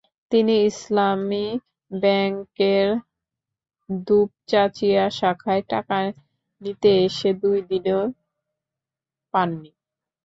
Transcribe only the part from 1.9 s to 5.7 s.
ব্যাংকের দুপচাঁচিয়া শাখায়